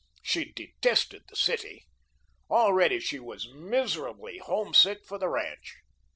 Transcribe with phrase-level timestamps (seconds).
[0.23, 1.85] She detested the city.
[2.49, 5.77] Already she was miserably homesick for the ranch.